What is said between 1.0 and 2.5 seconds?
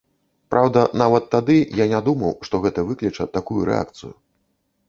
нават тады я не думаў,